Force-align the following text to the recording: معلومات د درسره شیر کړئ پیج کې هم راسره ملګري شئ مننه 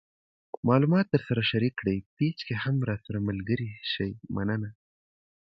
معلومات 0.69 1.05
د 1.09 1.11
درسره 1.15 1.41
شیر 1.49 1.63
کړئ 1.79 1.97
پیج 2.17 2.37
کې 2.47 2.55
هم 2.63 2.75
راسره 2.89 3.19
ملګري 3.27 3.69
شئ 3.91 4.11
مننه 4.35 4.69